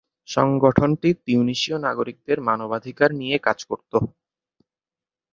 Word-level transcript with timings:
সংগঠনটি 0.29 1.09
তিউনিসীয় 1.25 1.77
নাগরিকদের 1.79 2.37
মানবাধিকার 2.47 3.09
নিয়ে 3.13 3.37
কাজ 3.39 3.59
করত। 3.69 3.91